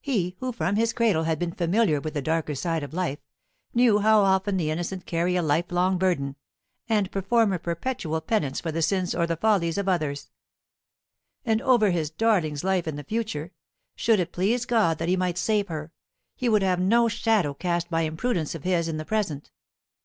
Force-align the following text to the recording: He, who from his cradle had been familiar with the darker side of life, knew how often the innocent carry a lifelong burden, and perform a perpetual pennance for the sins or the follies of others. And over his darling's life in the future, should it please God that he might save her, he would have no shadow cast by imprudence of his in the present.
He, 0.00 0.34
who 0.40 0.50
from 0.50 0.74
his 0.74 0.92
cradle 0.92 1.22
had 1.22 1.38
been 1.38 1.52
familiar 1.52 2.00
with 2.00 2.14
the 2.14 2.20
darker 2.22 2.56
side 2.56 2.82
of 2.82 2.92
life, 2.92 3.20
knew 3.72 4.00
how 4.00 4.22
often 4.22 4.56
the 4.56 4.68
innocent 4.68 5.06
carry 5.06 5.36
a 5.36 5.42
lifelong 5.42 5.96
burden, 5.96 6.34
and 6.88 7.08
perform 7.12 7.52
a 7.52 7.58
perpetual 7.60 8.20
pennance 8.20 8.58
for 8.60 8.72
the 8.72 8.82
sins 8.82 9.14
or 9.14 9.28
the 9.28 9.36
follies 9.36 9.78
of 9.78 9.88
others. 9.88 10.32
And 11.44 11.62
over 11.62 11.92
his 11.92 12.10
darling's 12.10 12.64
life 12.64 12.88
in 12.88 12.96
the 12.96 13.04
future, 13.04 13.52
should 13.94 14.18
it 14.18 14.32
please 14.32 14.64
God 14.66 14.98
that 14.98 15.08
he 15.08 15.16
might 15.16 15.38
save 15.38 15.68
her, 15.68 15.92
he 16.34 16.48
would 16.48 16.62
have 16.62 16.80
no 16.80 17.06
shadow 17.06 17.54
cast 17.54 17.88
by 17.90 18.00
imprudence 18.00 18.56
of 18.56 18.64
his 18.64 18.88
in 18.88 18.96
the 18.96 19.04
present. 19.04 19.52